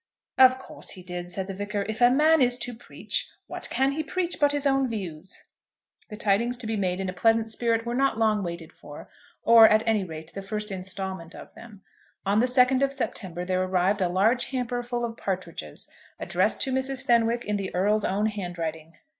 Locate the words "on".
12.25-12.39